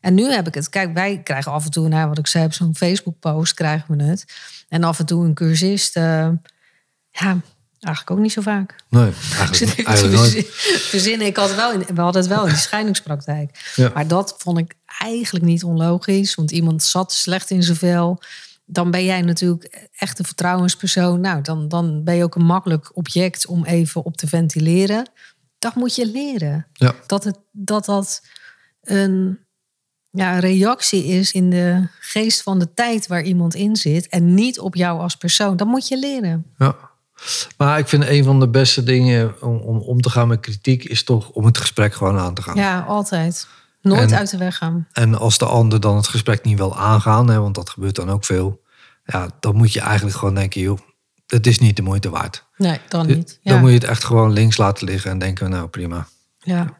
[0.00, 0.68] En nu heb ik het.
[0.68, 4.02] Kijk, wij krijgen af en toe, nou, wat ik zei, op zo'n Facebook-post krijgen we
[4.02, 4.24] het.
[4.68, 5.96] En af en toe een cursist.
[5.96, 6.28] eh,
[7.10, 7.40] ja,
[7.80, 8.74] eigenlijk ook niet zo vaak.
[8.88, 9.08] nee,
[9.48, 10.46] Ik zit eigenlijk, nooit.
[10.90, 11.20] verzin-.
[11.20, 13.72] Ik had wel in, we hadden het wel in de scheidingspraktijk.
[13.76, 13.90] Ja.
[13.94, 16.34] Maar dat vond ik eigenlijk niet onlogisch.
[16.34, 18.22] Want iemand zat slecht in zijn vel.
[18.64, 21.20] Dan ben jij natuurlijk echt een vertrouwenspersoon.
[21.20, 25.10] Nou, dan, dan ben je ook een makkelijk object om even op te ventileren.
[25.58, 26.66] Dat moet je leren.
[26.72, 26.94] Ja.
[27.06, 28.22] Dat het, dat, dat
[28.82, 29.38] een
[30.10, 34.08] ja, een reactie is in de geest van de tijd waar iemand in zit.
[34.08, 35.56] En niet op jou als persoon.
[35.56, 36.46] Dat moet je leren.
[36.58, 36.76] Ja.
[37.56, 40.84] Maar ik vind een van de beste dingen om, om om te gaan met kritiek...
[40.84, 42.56] is toch om het gesprek gewoon aan te gaan.
[42.56, 43.46] Ja, altijd.
[43.82, 44.86] Nooit En- uit de weg gaan.
[44.92, 48.10] En als de ander dan het gesprek niet wil aangaan, hè, want dat gebeurt dan
[48.10, 48.60] ook veel,
[49.04, 50.78] ja, dan moet je eigenlijk gewoon denken, joh,
[51.26, 52.44] het is niet de moeite waard.
[52.56, 53.38] Nee, dan niet.
[53.42, 53.50] Ja.
[53.52, 56.06] Dan moet je het echt gewoon links laten liggen en denken, nou prima.
[56.38, 56.78] ja.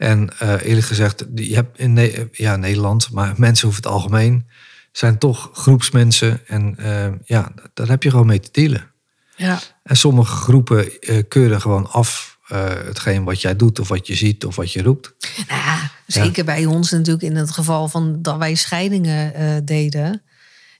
[0.00, 4.46] En eh, eerlijk gezegd, je hebt in Ne- ja, Nederland, maar mensen over het algemeen
[4.92, 6.40] zijn toch groepsmensen.
[6.46, 8.90] En eh, ja, daar heb je gewoon mee te dealen.
[9.36, 9.58] Ja.
[9.82, 14.14] En sommige groepen eh, keuren gewoon af eh, hetgeen wat jij doet, of wat je
[14.14, 15.14] ziet, of wat je roept.
[15.48, 20.22] Nou ja, zeker bij ons natuurlijk in het geval van dat wij scheidingen eh, deden.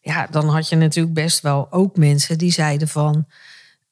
[0.02, 3.26] Ja, dan had je natuurlijk best wel ook mensen die zeiden van...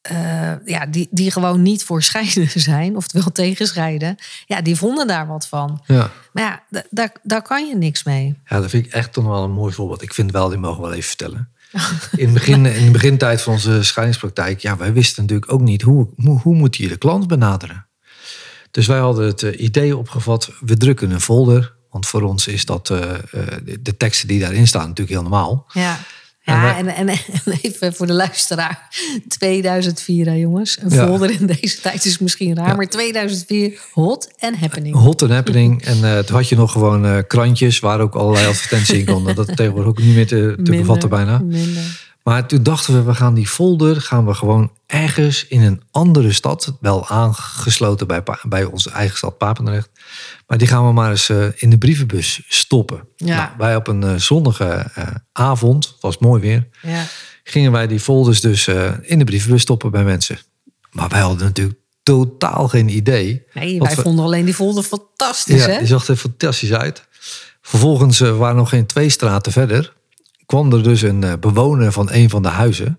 [0.00, 4.16] eh, ja, die, die gewoon niet voor scheiden zijn, oftewel tegen scheiden.
[4.46, 5.82] Ja, die vonden daar wat van.
[5.87, 6.11] Ja.
[6.32, 8.38] Maar ja, da- daar, daar kan je niks mee.
[8.44, 10.02] Ja, dat vind ik echt toch wel een mooi voorbeeld.
[10.02, 11.48] Ik vind wel, die mogen we wel even vertellen.
[12.16, 15.82] In, het begin, in de begintijd van onze scheidingspraktijk, ja, wij wisten natuurlijk ook niet
[15.82, 17.87] hoe, hoe, hoe moet je de klant benaderen.
[18.70, 21.76] Dus wij hadden het eh, idee opgevat, we drukken een folder.
[21.90, 23.00] Want voor ons is dat eh,
[23.64, 25.66] de, de teksten die daarin staan natuurlijk heel normaal.
[25.72, 25.98] Ja.
[26.48, 27.18] En Ja, en, en, en
[27.62, 28.88] even voor de luisteraar.
[29.28, 30.78] 2004, hè, jongens.
[30.80, 31.06] Een Ja.
[31.06, 32.76] folder in deze tijd is misschien raar.
[32.76, 34.94] Maar 2004, hot en happening.
[34.96, 35.82] Hot and happening.
[35.84, 39.34] En eh toen had je nog gewoon eh, krantjes waar ook allerlei advertenties in konden.
[39.34, 41.38] Dat tegenwoordig ook niet meer te, te Minder, bevatten bijna.
[41.38, 42.06] Minder.
[42.28, 46.32] Maar toen dachten we, we gaan die folder gaan we gewoon ergens in een andere
[46.32, 49.90] stad, wel aangesloten bij, bij onze eigen stad Papendrecht.
[50.46, 53.00] Maar die gaan we maar eens eh, in de brievenbus stoppen.
[53.16, 53.36] Ja.
[53.36, 54.64] Nou, wij op een eh, zonnige
[54.94, 57.04] eh, avond, het was mooi weer, Ja.
[57.44, 58.68] gingen wij die folders dus
[59.02, 60.38] in de brievenbus stoppen bij mensen.
[60.90, 63.44] Maar wij hadden natuurlijk totaal geen idee.
[63.52, 65.78] Nee, wij we- vonden alleen die folder fantastisch, ja, hè?
[65.78, 67.06] die zag er fantastisch uit.
[67.62, 69.96] Vervolgens waren nog geen twee straten verder.
[70.48, 72.98] Kwam er dus een eh, bewoner van een van de huizen.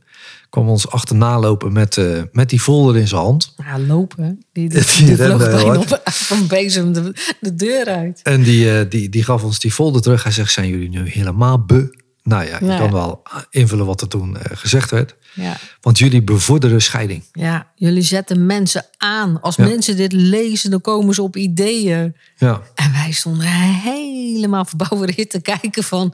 [0.50, 3.54] Kwam ons achterna lopen met, eh, met die folder in zijn hand.
[3.58, 4.44] Ja, lopen.
[4.54, 8.20] Die, die, Die vloog op van bezem de, de deur uit.
[8.24, 10.24] En die, eh, die, die gaf ons die folder terug.
[10.24, 11.98] Hij zegt, zijn jullie nu helemaal be?
[12.24, 15.16] Nou ja, je kan wel invullen wat er toen gezegd werd.
[15.34, 15.58] Ja.
[15.82, 17.24] Want jullie bevorderen scheiding.
[17.32, 19.42] ja, jullie zetten mensen aan.
[19.42, 19.64] Als Ja.
[19.66, 22.16] mensen dit lezen, dan komen ze op ideeën.
[22.38, 26.14] Ja, En wij stonden helemaal verbouwereerd te kijken van...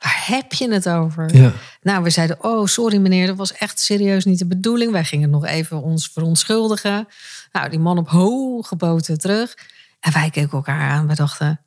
[0.00, 1.36] Waar heb je het over?
[1.36, 1.52] ja.
[1.82, 4.92] Nou, we zeiden, oh, sorry meneer, dat was echt serieus niet de bedoeling.
[4.92, 7.08] Wij gingen nog even ons verontschuldigen.
[7.52, 9.54] Nou, die man op hoge boten terug.
[10.00, 11.06] En wij keken elkaar aan.
[11.06, 11.60] We dachten,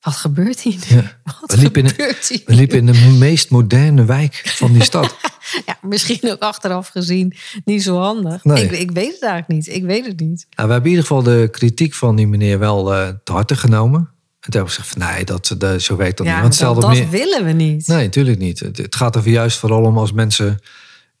[0.00, 0.96] wat gebeurt hier nu?
[0.96, 1.02] ja.
[1.40, 2.42] Wat We liepen, in, gebeurt hier?
[2.46, 5.16] we liepen in de meest moderne wijk van die stad.
[5.66, 8.44] Ja, misschien ook achteraf gezien niet zo handig.
[8.44, 8.64] Nee.
[8.64, 9.76] Ik, ik weet het eigenlijk niet.
[9.76, 10.46] Ik weet het niet.
[10.50, 13.56] Nou, we hebben in ieder geval de kritiek van die meneer wel eh, te harte
[13.56, 14.13] genomen.
[14.44, 16.42] En toen we gezegd van nee, dat, dat, zo werkt dat Ja, niet.
[16.42, 17.08] Want dat, dat meer...
[17.08, 17.86] willen we niet.
[17.86, 18.60] Nee, natuurlijk niet.
[18.60, 20.58] Het, het gaat er juist vooral om als mensen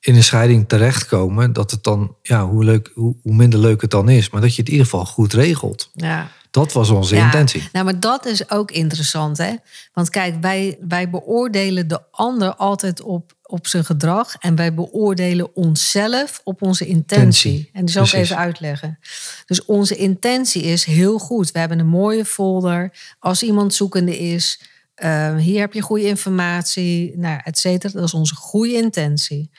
[0.00, 3.90] in een scheiding terechtkomen, dat het dan, ja, hoe, leuk, hoe, hoe minder leuk het
[3.90, 5.90] dan is, maar dat je het in ieder geval goed regelt.
[5.94, 6.30] Ja.
[6.50, 7.68] Dat was onze Ja, intentie.
[7.72, 9.54] Nou, maar dat is ook interessant, hè?
[9.92, 14.36] Want kijk, wij, wij beoordelen de ander altijd op, op zijn gedrag.
[14.38, 17.50] En wij beoordelen onszelf op onze intentie.
[17.50, 18.98] Intentie, En die zal ik even uitleggen.
[19.46, 21.52] Dus onze intentie is heel goed.
[21.52, 22.92] We hebben een mooie folder.
[23.18, 24.60] Als iemand zoekende is,
[24.94, 27.92] eh, hier heb je goede informatie, nou, et cetera.
[27.92, 29.50] Dat is onze goede intentie.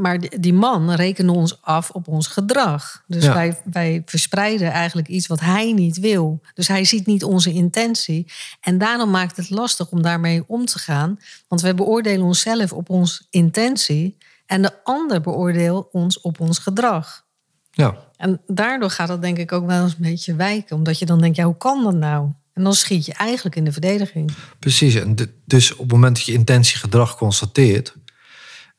[0.00, 3.02] Maar die man rekende ons af op ons gedrag.
[3.06, 3.34] Dus Ja.
[3.34, 6.40] wij, wij verspreiden eigenlijk iets wat hij niet wil.
[6.54, 8.26] Dus hij ziet niet onze intentie.
[8.60, 11.18] En daarom maakt het lastig om daarmee om te gaan.
[11.48, 14.16] Want we beoordelen onszelf op onze intentie.
[14.46, 17.24] En de ander beoordeelt ons op ons gedrag.
[17.70, 20.76] Ja, En daardoor gaat dat denk ik ook wel eens een beetje wijken.
[20.76, 22.28] Omdat je dan denkt, ja, hoe kan dat nou?
[22.52, 24.32] En dan schiet je eigenlijk in de verdediging.
[24.58, 24.94] precies.
[24.94, 27.94] En dus op het moment dat je intentiegedrag constateert,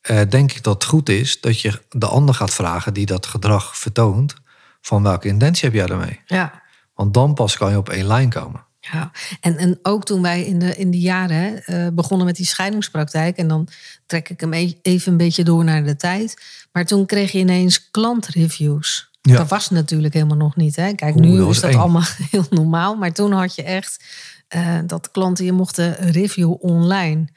[0.02, 3.26] eh, denk ik dat het goed is dat je de ander gaat vragen die dat
[3.26, 4.34] gedrag vertoont,
[4.82, 6.20] van welke intentie heb jij daarmee?
[6.26, 6.62] Ja.
[6.94, 8.66] Want dan pas kan je op één lijn komen.
[8.80, 9.12] Ja,
[9.42, 12.46] en, en ook toen wij in de, in de jaren hè, eh, begonnen met die
[12.46, 13.68] scheidingspraktijk, en dan
[14.06, 16.42] trek ik hem e- even een beetje door naar de tijd.
[16.72, 19.10] Maar toen kreeg je ineens klantreviews.
[19.22, 19.38] Ja.
[19.38, 20.76] Dat was natuurlijk helemaal nog niet.
[20.76, 20.94] Hè?
[20.94, 21.78] Kijk, Oeh, nu dat is dat eng.
[21.78, 22.96] allemaal heel normaal.
[22.96, 24.04] Maar toen had je echt
[24.48, 27.28] eh, dat klanten je mochten review online.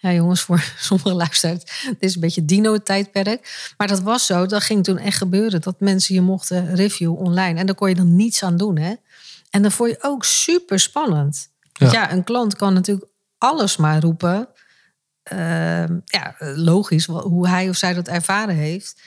[0.00, 3.72] Ja, jongens, voor sommige luisteraars, het is een beetje dino-tijdperk.
[3.76, 5.60] Maar dat was zo, dat ging toen echt gebeuren.
[5.60, 7.58] Dat mensen je mochten review online.
[7.58, 8.94] En daar kon je dan niets aan doen, hè.
[9.50, 11.50] En dat vond je ook super spannend.
[11.72, 11.92] Ja.
[11.92, 13.06] ja, een klant kan natuurlijk
[13.38, 14.48] alles maar roepen.
[15.22, 19.00] Ehm, ja, logisch, hoe hij of zij dat ervaren heeft.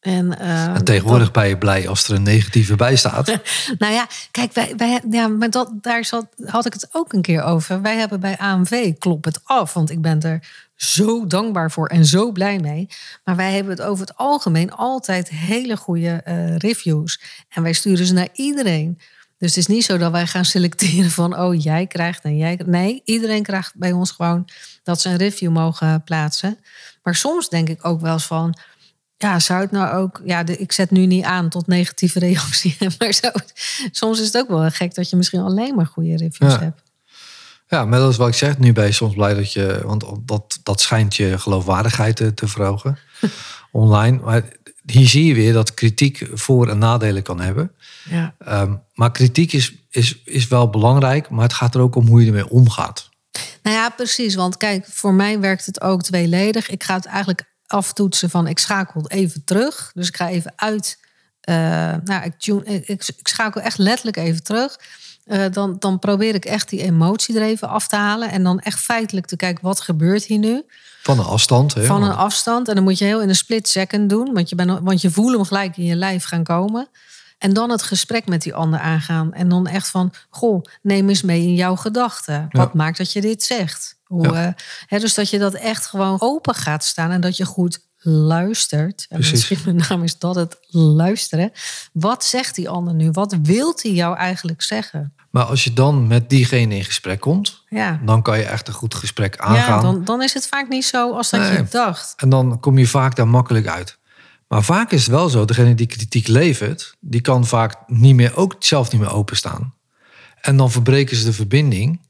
[0.00, 3.26] En, eh, En tegenwoordig ben je blij als er een negatieve bij staat.
[3.78, 7.22] nou ja, kijk, wij, wij, ja, maar dat, daar zat, had ik het ook een
[7.22, 7.82] keer over.
[7.82, 10.40] Wij hebben bij AMV Klop het af, want ik ben er
[10.74, 12.88] zo dankbaar voor en zo blij mee.
[13.24, 17.20] Maar wij hebben het over het algemeen altijd hele goede eh, reviews.
[17.48, 18.98] En wij sturen ze naar iedereen.
[19.38, 22.60] Dus het is niet zo dat wij gaan selecteren van, oh jij krijgt en jij.
[22.66, 24.48] Nee, iedereen krijgt bij ons gewoon
[24.82, 26.58] dat ze een review mogen plaatsen.
[27.02, 28.58] Maar soms denk ik ook wel eens van,
[29.18, 30.20] ja, zou het nou ook...
[30.24, 32.76] Ja, de, ik zet nu niet aan tot negatieve reactie.
[32.98, 33.52] Maar het-
[33.92, 36.60] soms is het ook wel gek dat je misschien alleen maar goede reviews Ja.
[36.60, 36.82] hebt.
[37.68, 38.58] Ja, maar dat is wat ik zeg.
[38.58, 39.80] Nu ben je soms blij dat je...
[39.84, 42.98] Want dat, dat schijnt je geloofwaardigheid te, te verhogen.
[43.72, 44.18] online.
[44.22, 44.42] Maar
[44.84, 47.72] hier zie je weer dat kritiek voor- en nadelen kan hebben.
[48.10, 48.34] Ja.
[48.38, 51.28] Ehm, maar kritiek is, is, is wel belangrijk.
[51.30, 53.08] Maar het gaat er ook om hoe je ermee omgaat.
[53.62, 54.34] Nou ja, precies.
[54.34, 56.68] Want kijk, voor mij werkt het ook tweeledig.
[56.70, 59.90] Ik ga het eigenlijk aftoetsen van ik schakel even terug.
[59.94, 60.98] Dus ik ga even uit.
[61.40, 61.54] eh,
[62.04, 64.78] nou, ik, tune, ik, ik, ik schakel echt letterlijk even terug.
[65.24, 68.30] Eh, dan, dan probeer ik echt die emotie er even af te halen.
[68.30, 70.62] En dan echt feitelijk te kijken, wat gebeurt hier nu?
[71.02, 71.74] Van een afstand.
[71.74, 71.84] Hè?
[71.84, 72.68] Van een afstand.
[72.68, 74.34] En dan moet je heel in een split second doen.
[74.34, 76.88] Want je, bent, want je voelt hem gelijk in je lijf gaan komen.
[77.38, 79.32] En dan het gesprek met die ander aangaan.
[79.32, 82.48] En dan echt van, goh, neem eens mee in jouw gedachten.
[82.50, 83.95] Wat maakt dat je dit zegt?
[84.06, 84.46] Hoe, Ja.
[84.46, 84.52] eh,
[84.86, 87.10] hè, dus dat je dat echt gewoon open gaat staan.
[87.10, 89.06] En dat je goed luistert.
[89.08, 89.48] En Precies.
[89.48, 91.52] misschien met name is dat het luisteren.
[91.92, 93.10] Wat zegt die ander nu?
[93.10, 95.14] Wat wilt hij jou eigenlijk zeggen?
[95.30, 97.62] Maar als je dan met diegene in gesprek komt...
[97.68, 99.76] Ja, dan kan je echt een goed gesprek aangaan.
[99.76, 102.12] ja dan, dan is het vaak niet zo als dat je dacht.
[102.16, 103.98] En dan kom je vaak daar makkelijk uit.
[104.48, 108.36] Maar vaak is het wel zo, degene die kritiek levert, die kan vaak niet meer,
[108.36, 109.74] ook zelf niet meer openstaan.
[110.40, 112.00] En dan verbreken ze de verbinding.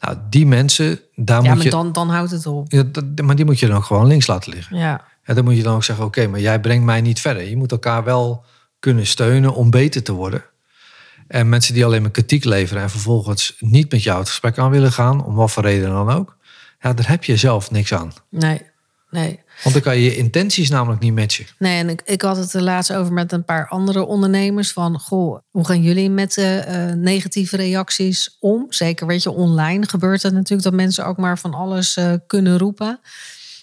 [0.00, 1.70] Nou, die mensen, daar Ja, moet maar je.
[1.70, 2.72] dan, dan houdt het op.
[2.72, 4.76] Ja, dat- maar die moet je dan ook gewoon links laten liggen.
[4.76, 5.04] Ja.
[5.24, 7.48] Ja, dan moet je dan ook zeggen: oké, maar jij brengt mij niet verder.
[7.48, 8.44] Je moet elkaar wel
[8.78, 10.44] kunnen steunen om beter te worden.
[11.26, 14.70] En mensen die alleen maar kritiek leveren en vervolgens niet met jou het gesprek aan
[14.70, 16.36] willen gaan, om wat voor reden dan ook,
[16.80, 18.12] ja, daar heb je zelf niks aan.
[18.30, 18.62] Nee,
[19.10, 19.40] nee.
[19.62, 21.46] Want dan kan je je intenties namelijk niet matchen.
[21.58, 24.72] Nee, en ik, had het er laatst over met een paar andere ondernemers.
[24.72, 28.66] Van, goh, hoe gaan jullie met eh, negatieve reacties om?
[28.68, 32.58] Zeker, weet je, online gebeurt het natuurlijk dat mensen ook maar van alles eh, kunnen
[32.58, 33.00] roepen.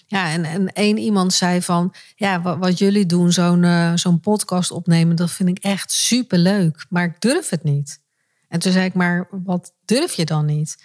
[0.06, 4.70] Ja, en, en één iemand zei van, ja, wat, jullie doen, zo'n eh, zo'n podcast
[4.70, 6.86] opnemen, dat vind ik echt superleuk.
[6.88, 8.00] Maar ik durf het niet.
[8.48, 10.76] En toen zei ik, maar wat durf je dan niet?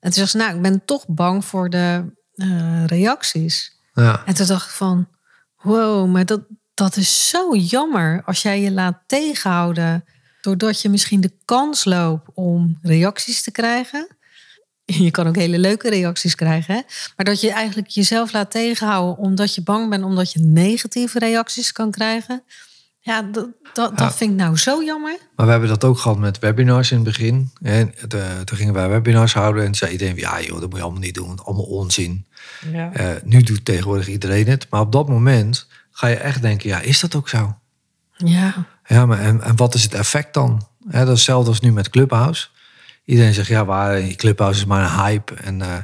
[0.00, 2.18] En toen zei ze, nou, ik ben toch bang voor de
[2.86, 3.79] reacties.
[4.00, 4.22] Ja.
[4.26, 5.08] En toen dacht ik van,
[5.62, 6.40] wow, maar dat,
[6.74, 10.04] dat is zo jammer als jij je laat tegenhouden
[10.40, 14.08] doordat je misschien de kans loopt om reacties te krijgen.
[14.84, 16.80] Je kan ook hele leuke reacties krijgen, hè?
[17.16, 21.72] maar dat je eigenlijk jezelf laat tegenhouden omdat je bang bent omdat je negatieve reacties
[21.72, 22.42] kan krijgen.
[23.02, 23.96] Ja, dat, dat, Ja.
[23.96, 25.18] dat vind ik nou zo jammer.
[25.36, 27.50] Maar we hebben dat ook gehad met webinars in het begin.
[27.62, 30.82] En de- toen gingen wij webinars houden en zei iedereen: ja, joh, dat moet je
[30.84, 32.26] allemaal niet doen, allemaal onzin.
[32.72, 32.92] Ja.
[32.92, 34.66] Eh, nu doet tegenwoordig iedereen het.
[34.70, 37.56] Maar op dat moment ga je echt denken: ja, is dat ook zo?
[38.16, 40.68] ja, Ja, maar en, en wat is het effect dan?
[40.88, 42.46] Hè, dat is hetzelfde als nu met Clubhouse.
[43.04, 45.34] Iedereen zegt: ja, waar, Clubhouse is maar een hype.
[45.34, 45.76] En, eh,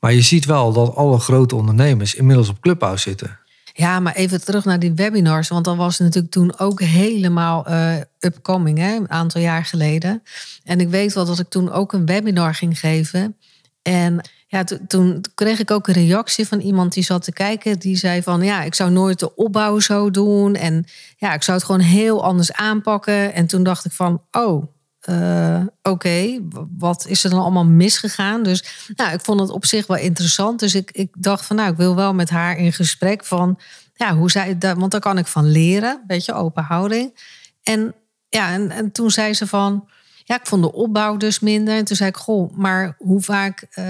[0.00, 3.38] maar je ziet wel dat alle grote ondernemers inmiddels op Clubhouse zitten.
[3.78, 5.48] Ja, maar even terug naar die webinars.
[5.48, 10.22] Want dat was natuurlijk toen ook helemaal eh, upcoming, hè, een aantal jaar geleden.
[10.64, 13.36] En ik weet wel dat ik toen ook een webinar ging geven.
[13.82, 17.78] En ja, to- toen kreeg ik ook een reactie van iemand die zat te kijken.
[17.78, 20.54] Die zei van ja, ik zou nooit de opbouw zo doen.
[20.54, 20.84] En
[21.16, 23.34] ja, ik zou het gewoon heel anders aanpakken.
[23.34, 24.66] En toen dacht ik van, oh,
[25.06, 26.38] eh, oké,
[26.78, 28.42] wat is er dan allemaal misgegaan?
[28.42, 30.60] Dus nou, ik vond het op zich wel interessant.
[30.60, 33.58] Dus ik, ik dacht van nou, ik wil wel met haar in gesprek van
[33.94, 37.18] ja, hoe zij want daar kan ik van leren, beetje open houding.
[37.62, 37.94] En
[38.28, 39.88] ja, en, en toen zei ze van
[40.24, 41.76] ja, ik vond de opbouw dus minder.
[41.76, 43.84] En toen zei ik, goh, maar hoe vaak, eh,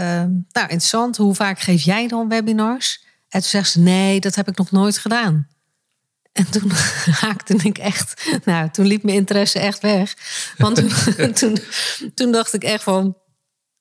[0.53, 3.05] nou interessant, hoe vaak geef jij dan webinars?
[3.29, 5.49] En toen zegt ze, nee, dat heb ik nog nooit gedaan.
[6.37, 6.71] En toen
[7.25, 10.17] haakte ik echt, nou, toen liep mijn interesse echt weg.
[10.57, 10.91] Want toen,
[11.41, 11.59] toen,
[12.15, 13.17] toen dacht ik echt van,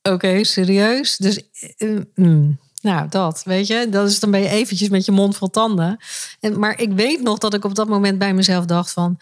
[0.02, 1.18] oké, serieus?
[1.18, 1.40] Dus,
[1.78, 5.38] eh, mm, nou, dat, weet je, dat is dan ben je eventjes met je mond
[5.38, 5.98] vol tanden.
[6.40, 9.20] En, maar ik weet nog dat ik op dat moment bij mezelf dacht van,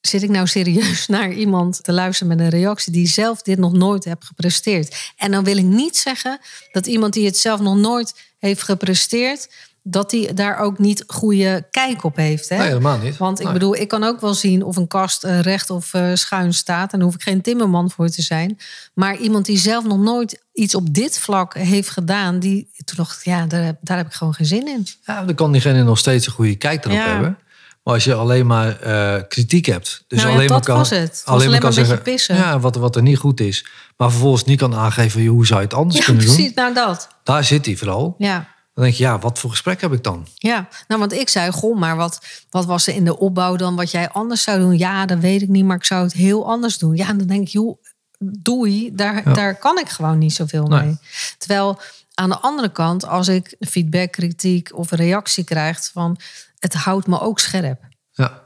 [0.00, 3.72] zit ik nou serieus naar iemand te luisteren met een reactie die zelf dit nog
[3.72, 5.12] nooit heeft gepresteerd?
[5.16, 6.38] En dan wil ik niet zeggen
[6.72, 9.48] dat iemand die het zelf nog nooit heeft gepresteerd,
[9.86, 12.48] dat die daar ook niet goede kijk op heeft.
[12.48, 12.56] Hè?
[12.56, 13.16] Nee, helemaal niet.
[13.16, 13.52] Want ik Nee.
[13.52, 16.92] bedoel, ik kan ook wel zien of een kast eh, recht of eh, schuin staat.
[16.92, 18.58] En daar hoef ik geen timmerman voor te zijn.
[18.94, 23.24] Maar iemand die zelf nog nooit iets op dit vlak heeft gedaan, die toen dacht
[23.24, 24.86] ja, daar, heb- daar heb ik gewoon geen zin in.
[25.04, 27.06] Ja, dan kan diegene nog steeds een goede kijk erop Ja.
[27.08, 27.38] hebben.
[27.84, 30.04] Maar als je alleen maar eh, kritiek hebt.
[30.08, 31.00] Dus Nou ja, alleen maar kan, was het.
[31.00, 32.36] Het was alleen maar een beetje pissen.
[32.36, 33.66] Ja, wat, wat er niet goed is.
[33.96, 36.44] Maar vervolgens niet kan aangeven hoe zou je het anders Ja, kunnen precies.
[36.44, 36.54] doen.
[36.54, 37.08] Nou, dat.
[37.22, 38.14] Daar zit hij vooral.
[38.18, 38.52] Ja.
[38.74, 40.26] Dan denk je, ja, wat voor gesprek heb ik dan?
[40.34, 43.76] Ja, nou, want ik zei, goh, maar wat, wat was er in de opbouw dan
[43.76, 44.78] wat jij anders zou doen?
[44.78, 46.96] Ja, dat weet ik niet, maar ik zou het heel anders doen.
[46.96, 47.82] Ja, en dan denk ik, joh,
[48.18, 49.32] doei, daar, Ja.
[49.34, 50.80] daar kan ik gewoon niet zoveel Nee.
[50.84, 50.96] mee.
[51.38, 51.80] Terwijl
[52.14, 56.16] aan de andere kant, als ik feedback, kritiek of een reactie krijg van,
[56.58, 57.82] het houdt me ook scherp.
[58.12, 58.42] Ja,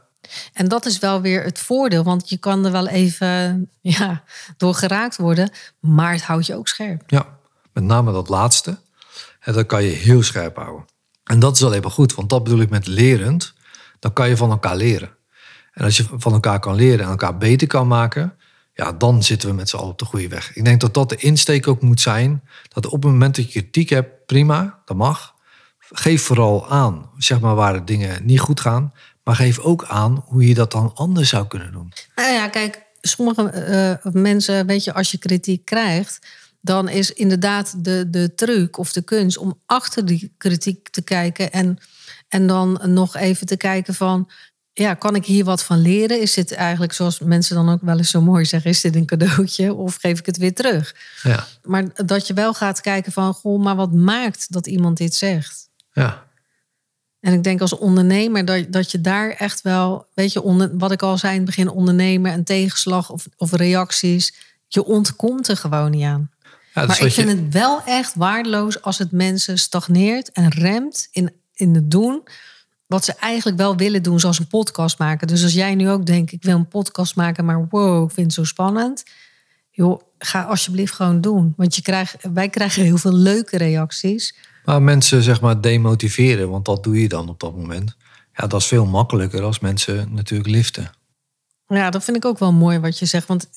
[0.52, 4.22] En dat is wel weer het voordeel, want je kan er wel even ja,
[4.56, 7.02] door geraakt worden, maar het houdt je ook scherp.
[7.06, 7.26] ja.
[7.72, 8.78] met name dat laatste.
[9.40, 10.86] En dat kan je heel scherp houden.
[11.24, 13.54] En dat is alleen maar goed, want dat bedoel ik met lerend.
[13.98, 15.16] Dan kan je van elkaar leren.
[15.72, 18.38] En als je van elkaar kan leren en elkaar beter kan maken,
[18.74, 20.56] ja, dan zitten we met z'n allen op de goede weg.
[20.56, 22.42] Ik denk dat dat de insteek ook moet zijn.
[22.68, 25.34] Dat op het moment dat je kritiek hebt, prima, dat mag.
[25.78, 28.92] Geef vooral aan, zeg maar, waar de dingen niet goed gaan.
[29.24, 31.92] Maar geef ook aan hoe je dat dan anders zou kunnen doen.
[32.14, 36.26] Nou ja, kijk, sommige eh, mensen, weet je, als je kritiek krijgt,
[36.60, 41.52] dan is inderdaad de, de truc of de kunst om achter die kritiek te kijken
[41.52, 41.78] en,
[42.28, 44.30] en dan nog even te kijken van,
[44.72, 46.20] ja, kan ik hier wat van leren?
[46.20, 49.06] Is dit eigenlijk, zoals mensen dan ook wel eens zo mooi zeggen, is dit een
[49.06, 50.94] cadeautje of geef ik het weer terug?
[51.22, 55.14] Ja, Maar dat je wel gaat kijken van, goh, maar wat maakt dat iemand dit
[55.14, 55.68] zegt?
[55.92, 56.26] ja,
[57.20, 60.92] En ik denk als ondernemer dat, dat je daar echt wel, weet je, onder, wat
[60.92, 64.34] ik al zei in het begin, ondernemer en tegenslag of, of reacties,
[64.68, 66.30] je ontkomt er gewoon niet aan.
[66.80, 71.08] Ja maar ik je- vind het wel echt waardeloos als het mensen stagneert en remt
[71.10, 72.22] in, in het doen
[72.86, 75.26] wat ze eigenlijk wel willen doen, zoals een podcast maken.
[75.26, 78.26] Dus als jij nu ook denkt, ik wil een podcast maken, maar wow, ik vind
[78.26, 79.02] het zo spannend.
[79.70, 81.54] Joh, ga alsjeblieft gewoon doen.
[81.56, 84.34] Want je krijgt, wij krijgen heel veel leuke reacties.
[84.64, 87.96] Maar mensen zeg maar demotiveren, want dat doe je dan op dat moment.
[88.32, 90.90] Ja, dat is veel makkelijker als mensen natuurlijk liften.
[91.66, 93.26] Ja, dat vind ik ook wel mooi wat je zegt.
[93.26, 93.48] Want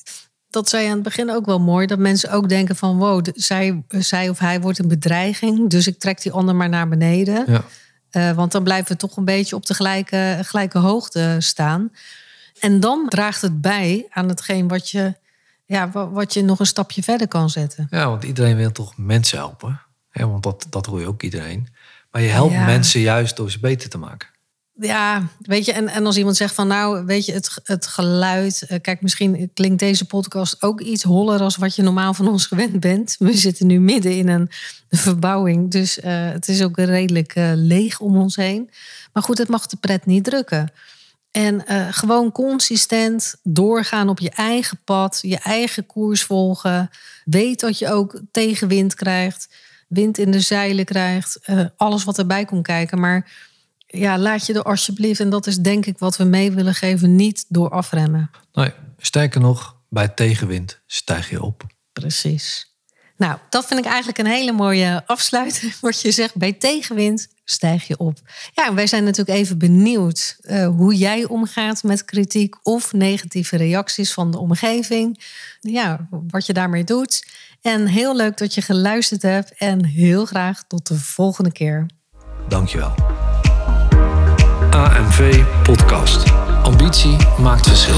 [0.52, 1.86] dat zei je aan het begin ook wel mooi.
[1.86, 5.68] Dat mensen ook denken van wow, de- zij, zij of hij wordt een bedreiging.
[5.70, 7.44] Dus ik trek die ander maar naar beneden.
[7.46, 7.62] Ja,
[8.10, 11.90] Eh, want dan blijven we toch een beetje op de gelijke, gelijke hoogte staan.
[12.60, 15.14] En dan draagt het bij aan hetgeen wat je,
[15.66, 17.86] ja, wa- wat je nog een stapje verder kan zetten.
[17.90, 19.80] ja want iedereen wil toch mensen helpen.
[20.10, 21.68] Ja, want dat, dat hoor je ook iedereen.
[22.10, 22.64] Maar je helpt Ja.
[22.64, 24.28] mensen juist door ze beter te maken.
[24.74, 28.64] Ja, weet je, en, en als iemand zegt van nou, weet je, het, het geluid.
[28.68, 32.46] eh, Kijk, misschien klinkt deze podcast ook iets holler als wat je normaal van ons
[32.46, 33.16] gewend bent.
[33.18, 34.50] We zitten nu midden in een
[34.90, 38.70] verbouwing, dus eh, het is ook redelijk eh, leeg om ons heen.
[39.12, 40.72] Maar goed, het mag de pret niet drukken.
[41.30, 46.90] En gewoon consistent doorgaan op je eigen pad, je eigen koers volgen.
[47.24, 49.48] Weet dat je ook tegenwind krijgt,
[49.88, 51.38] wind in de zeilen krijgt,
[51.76, 53.00] alles wat erbij komt kijken.
[53.00, 53.30] Maar
[53.92, 57.16] ja, laat je er alsjeblieft, en dat is denk ik wat we mee willen geven,
[57.16, 58.30] niet door afremmen.
[58.52, 61.62] Nee, sterker nog, bij tegenwind stijg je op.
[61.92, 62.70] Precies.
[63.16, 65.76] Nou, dat vind ik eigenlijk een hele mooie afsluiter.
[65.80, 68.18] Wat je zegt, bij tegenwind stijg je op.
[68.52, 73.56] Ja, en wij zijn natuurlijk even benieuwd eh, hoe jij omgaat met kritiek of negatieve
[73.56, 75.24] reacties van de omgeving.
[75.60, 77.26] Ja, wat je daarmee doet.
[77.60, 79.54] En heel leuk dat je geluisterd hebt.
[79.54, 81.86] En heel graag tot de volgende keer.
[82.48, 83.21] Dankjewel.
[84.72, 86.32] AMV Podcast.
[86.62, 87.94] Ambitie maakt verschil.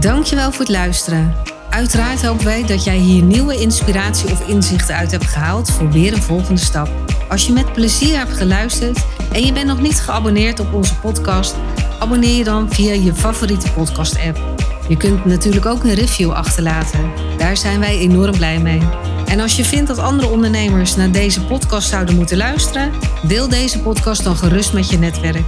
[0.00, 1.34] Dankjewel voor het luisteren.
[1.70, 6.12] Uiteraard hopen wij dat jij hier nieuwe inspiratie of inzichten uit hebt gehaald voor weer
[6.12, 6.88] een volgende stap.
[7.28, 11.54] Als je met plezier hebt geluisterd en je bent nog niet geabonneerd op onze podcast,
[11.98, 14.38] abonneer je dan via je favoriete podcast-app.
[14.88, 17.10] Je kunt natuurlijk ook een review achterlaten.
[17.38, 18.82] Daar zijn wij enorm blij mee.
[19.26, 23.80] En als je vindt dat andere ondernemers naar deze podcast zouden moeten luisteren, deel deze
[23.80, 25.44] podcast dan gerust met je netwerk.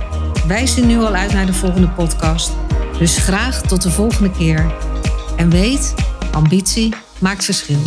[0.47, 2.53] Wij zien nu al uit naar de volgende podcast.
[2.99, 4.75] Dus graag tot de volgende keer.
[5.37, 5.95] En weet,
[6.33, 7.79] ambitie maakt verschil.